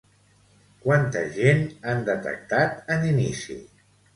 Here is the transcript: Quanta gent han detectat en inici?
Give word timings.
Quanta 0.85 1.21
gent 1.35 1.61
han 1.91 2.03
detectat 2.09 2.93
en 2.97 3.07
inici? 3.15 3.63